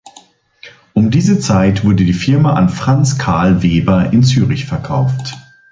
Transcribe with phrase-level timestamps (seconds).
[0.95, 5.35] Um diese Zeit wurde die Firma an Franz Carl Weber in Zürich verkauft.